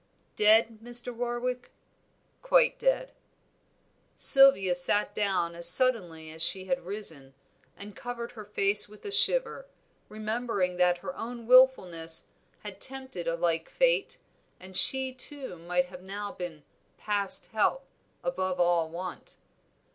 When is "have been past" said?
16.29-17.51